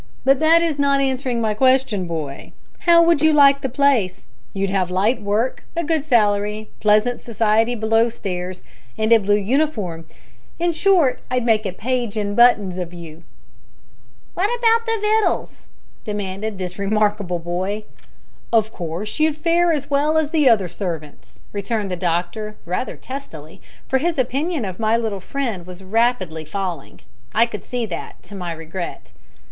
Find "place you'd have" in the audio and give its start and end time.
3.69-4.89